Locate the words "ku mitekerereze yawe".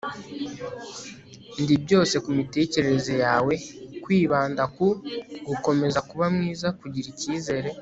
2.23-3.53